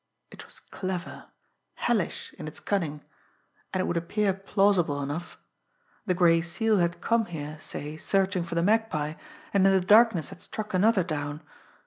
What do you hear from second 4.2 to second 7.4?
plausible enough. The Gray Seal had come